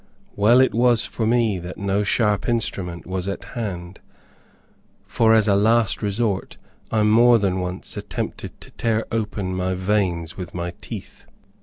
[0.35, 3.99] Well was it for me that no sharp instrument was at hand,
[5.05, 6.57] for as a last resort
[6.89, 11.25] I more than once attempted to tear open my veins with my teeth.